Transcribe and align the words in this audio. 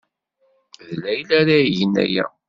D 0.87 0.89
Layla 1.01 1.33
ara 1.41 1.57
igen 1.67 1.93
aya. 2.03 2.25